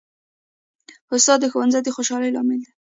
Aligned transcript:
استاد 1.13 1.37
د 1.41 1.45
ښوونځي 1.51 1.79
د 1.83 1.89
خوشحالۍ 1.95 2.29
لامل 2.33 2.59
دی. 2.65 2.69